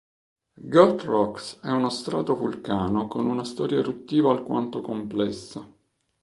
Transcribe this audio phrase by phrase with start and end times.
[0.65, 5.63] Goat Rocks è uno stratovulcano con una storia eruttiva alquanto complessa.